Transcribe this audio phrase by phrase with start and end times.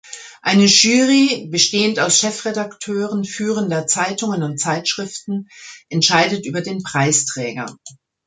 [0.41, 5.47] Eine Jury, bestehend aus Chefredakteuren führender Zeitungen und Zeitschriften,
[5.89, 7.67] entscheidet über den Preisträger.